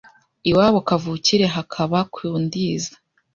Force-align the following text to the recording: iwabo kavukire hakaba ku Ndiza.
iwabo 0.49 0.79
kavukire 0.87 1.45
hakaba 1.55 1.99
ku 2.13 2.21
Ndiza. 2.43 2.93